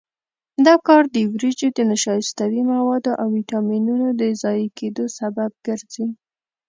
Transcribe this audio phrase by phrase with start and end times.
[0.65, 6.07] دا کار د وریجو د نشایستوي موادو او ویټامینونو د ضایع کېدو سبب ګرځي.